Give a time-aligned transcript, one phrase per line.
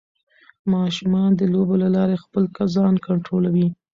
[0.73, 2.43] ماشومان د لوبو له لارې خپل
[2.75, 3.67] ځان کنټرولوي.